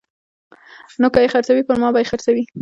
[1.01, 2.43] نو که یې خرڅوي پرما به یې خرڅوي